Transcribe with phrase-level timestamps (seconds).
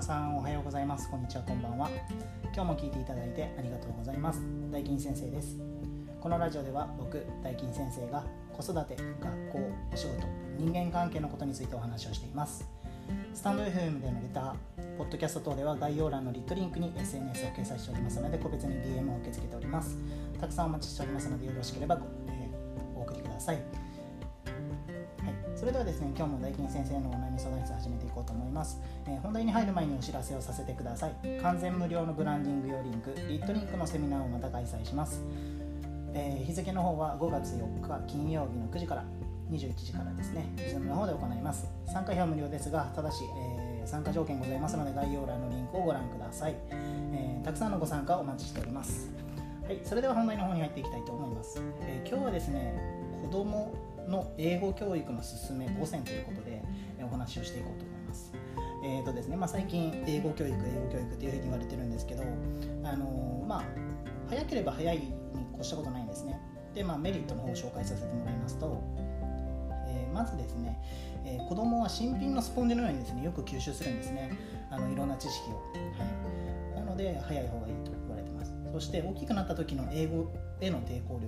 [0.00, 1.10] 皆さんおはようございます。
[1.10, 1.42] こんにちは。
[1.42, 1.90] こんばんは。
[2.54, 4.40] 今日も聞いていただいてありがとうございます。
[4.72, 5.58] 大金先生です。
[6.22, 9.58] このラジオでは僕大金先生が子育て学校
[9.92, 10.26] お仕事
[10.56, 12.66] 人間関係のことについてお話をしています。
[13.34, 19.98] スタンド FM でのレターポッドキャスト等では概要欄のリットリンクに SNS を掲載しておりますので個別に DM を受け付けております。
[20.40, 23.79] たくさんお待ちしておりますのでよろしければ、えー、お送りください。
[25.60, 31.12] それではですね今日も大金先生のお悩み相談室始めていこうと思います、えー、本題に入る前にお知らせをさせてください。
[31.42, 33.14] 完全無料のブランディング用リンク。
[33.28, 35.20] リットリンクのセミナーをまた開催します、
[36.14, 39.04] えー、日付の方は5月4日金曜日の9時から。
[39.50, 40.46] 21時からですね。
[40.56, 41.68] Zoom の方で行います。
[41.84, 49.10] 参加費は無料ですがただし、えー、参加条件ございますので概要欄のリンクをご覧ください、えたくさんのご参加お待ちしております。
[49.66, 52.74] はいそれでは本題の方に入っていきたいと思います、え今日はですね
[53.22, 53.74] 子供
[54.10, 56.62] の英語教育の勧め5選ということで
[57.02, 58.32] お話をしていこうと思います。
[58.82, 62.22] えーとですねまあ、最近英語教育英語教育というふうに言われてるんですけど、
[62.82, 63.64] あのー、まあ、
[64.28, 65.12] 早ければ早いに
[65.58, 66.40] 越したことないんですね。
[66.74, 68.82] で、まあ、メリットの方を紹介させてもらいますと、
[69.86, 70.78] えー、まずですね、
[71.24, 74.32] えー、子供は新品のスポンジのようにですねよく吸収するんですね。
[74.70, 78.52] あのいろんな知識を、はい、なので早い方がいいと言われてます。
[78.72, 81.26] そして大きくなった時の英語への抵抗力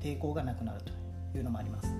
[0.00, 0.99] 抵抗がなくなると。
[1.38, 1.94] いうのもあります、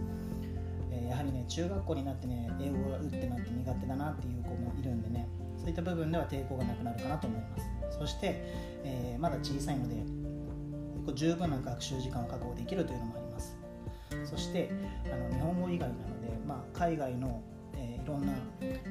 [0.91, 7.98] えー、やはりね中学校になってね英語がうってなって苦手だなっていう子もいるんでねそういった部分では抵抗がなくなるかなと思います。
[7.98, 8.42] そして、
[8.83, 9.97] えー、まだ小さいので
[11.14, 13.56] 十分な学習時間を確保できるというのもあります。
[14.25, 14.70] そして
[15.12, 17.42] あの日本語以外なので、まあ、海外の、
[17.75, 18.33] えー、いろんな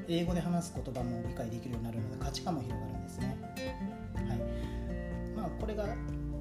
[0.08, 3.38] 英語で話す言葉も理解できるようになるので価値観も広がるんですね。
[4.16, 4.38] はい。
[5.36, 5.86] まあこれが、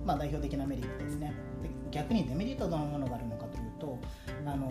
[0.04, 1.32] まあ、代表的なメリットですね。
[1.62, 3.37] で逆にデメリットどのものがあるの
[3.78, 3.98] と
[4.44, 4.70] あの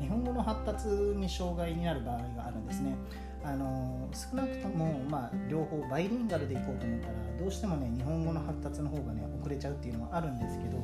[0.00, 2.94] 日本語の発達に障害になる場合があるんですね。
[3.42, 10.76] あの少なくとも、まあ、両方バイリンガルでいこうと思ったらどうしてもね日本語の発達の方がね遅れちゃうっていうのはあるんですけど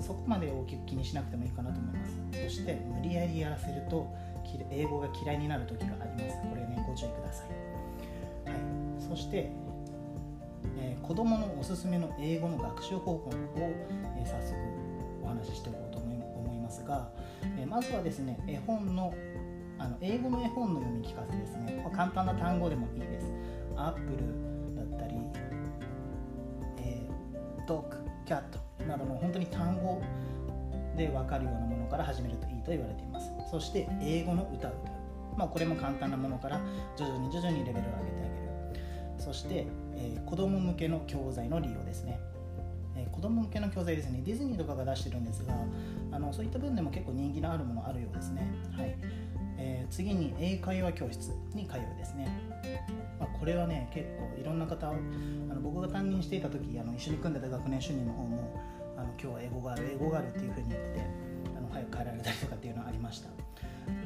[0.00, 2.12] そこまで大きく気にしなくてもいいかなと思います。
[2.42, 4.12] そして無理やりやらせると
[4.72, 6.36] 英語が嫌いになる時があります。
[6.42, 8.60] これねご注意ください、はい、
[8.98, 9.52] そして
[10.78, 13.22] えー、子どものおすすめの英語の学習方法を、
[14.16, 14.56] えー、早速
[15.22, 17.08] お話ししておこうと思いますが、
[17.58, 19.14] えまずはですね絵本の
[19.78, 23.26] あの英語の絵本の読み聞かせですね、まあ、簡単な単語でもいいです。
[23.76, 25.16] アップルだったり、
[26.78, 30.00] えー、ドッグキャットなどの本当に単語
[30.96, 33.30] で分かるようなものから始めるといいと言われています。
[33.50, 34.68] そして英語の歌歌。
[34.68, 34.72] う、
[35.36, 36.60] まあ、これも簡単なものから
[36.96, 38.42] 徐々に徐々にレベルを上げてあげる。
[39.18, 39.66] そして、
[39.96, 42.20] えー、子供向けの教材の利用ですね。
[42.96, 44.22] え、子供向けの教材ですね。
[44.24, 45.54] ディズニーとかが出してるんですが
[46.10, 48.96] あのそういった分でも結構人気のあるものあるようですね、はい。
[49.58, 52.26] えー、次に英会話教室に通うですね、
[53.20, 58.60] まあ、これはね結構いろんな方あの僕が担任していた時あの一緒に組んでた学年主任の方も
[58.96, 61.00] あの今日は英語がある英語があるっていうふうに言ってて
[61.56, 63.28] あの早く帰られたりとかっていうのはありました。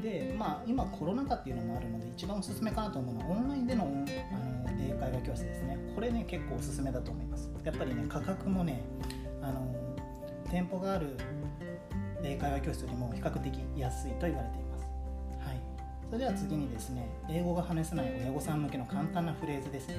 [0.02, 3.94] でまあ今コロナ禍っていうのもあるので一番おすすめかなと思うのはオンラインでのあの
[4.80, 5.78] 英会話教室ですね。
[5.94, 7.50] これね結構おすすめだと思います。
[7.64, 8.82] やっぱりね価格もね
[9.42, 9.74] あの
[10.50, 11.16] 店舗がある
[12.22, 14.84] 英会話教室よりも比較的安いと言われています。
[15.46, 15.60] はい。
[16.06, 19.94] それでは次にですね英語が話せない親御さん向けの簡単なフレーズですね。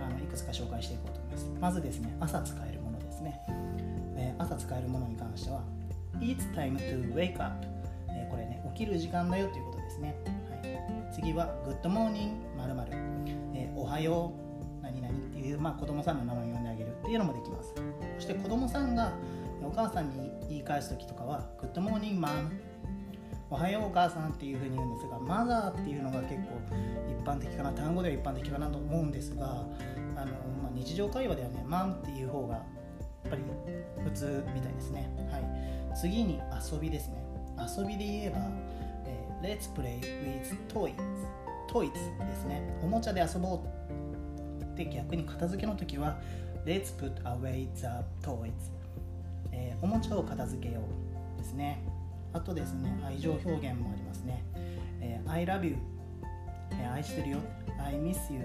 [0.00, 1.46] あのいくつか紹介していこうと思います。
[1.60, 3.40] まずですね朝使えるものですね、
[4.16, 5.62] えー、朝使えるものに関しては
[6.20, 7.73] It's time to wake up.
[8.74, 10.16] 起きる時間だよということですね、
[10.50, 12.88] はい、次は Good morning 〇〇、
[13.54, 14.44] えー、おはよう。
[14.82, 17.72] 何々っていう、まあ、子供さんの名前を呼んであげるっていうのもできます。
[18.16, 19.12] そして子供さんが
[19.62, 22.50] お母さんに言い返す時とかは Good morning mom
[23.48, 26.60] おはようお母さんっていうふうに言うんですがマザーっていうのが結構
[27.08, 29.44] 一般的かな単語では一般的かなと思うんですが
[30.16, 30.32] あの、
[30.62, 32.60] まあ、日常会話ではねマンっていう方がや
[33.28, 33.42] っぱり
[34.02, 35.08] 普通みたいですね。
[35.30, 35.98] はい。
[35.98, 36.40] 次に
[36.72, 37.24] 遊びですね。
[37.58, 38.38] 遊びで言えば、
[39.06, 40.94] えー、Let's play with toys.
[41.70, 42.62] Toys ですね。
[42.82, 46.18] おもちゃで遊ぼうで逆に片付けの時は
[46.64, 47.86] Let's put away the
[48.22, 48.50] toys、
[49.52, 50.80] えー、おもちゃを片付けよ
[51.36, 51.82] うですね。
[52.32, 54.42] あとですね愛情表現もありますね、
[55.00, 55.76] えー、I love you、
[56.72, 57.38] えー、愛してるよ。
[57.78, 58.40] I miss you、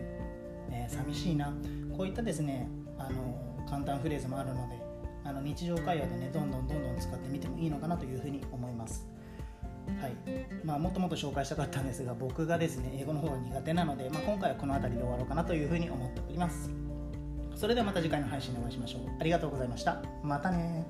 [0.72, 1.54] えー、寂しいな。
[1.98, 2.68] こういったですね
[2.98, 4.79] あの簡単フレーズもあるので
[5.24, 9.08] あの日常会話でねどんどんどんどん使ってみてもいいのかなというふうに思います。
[10.02, 10.12] はい
[10.64, 16.70] まあ、もっともっと紹介したかったんですが僕がですね英語の方が苦手なので、まあ、今回はこの辺りで終わろうかなというふうに思っております。
[17.56, 19.02] それではまた次回の配信でお会いしましょう。
[19.20, 20.02] ありがとうございました。
[20.24, 20.86] またね